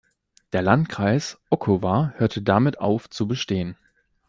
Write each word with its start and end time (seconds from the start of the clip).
Der 0.51 0.63
Landkreis 0.63 1.37
Ōkawa 1.51 2.13
hörte 2.17 2.41
damit 2.41 2.79
auf 2.79 3.07
zu 3.07 3.27
bestehen. 3.27 3.77